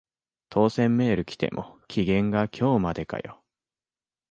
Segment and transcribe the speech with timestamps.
[0.49, 3.43] 当選メール来ても期限が今日までかよ